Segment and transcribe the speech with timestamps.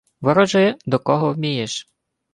[0.21, 1.87] —Ворожи, до кого вмієш.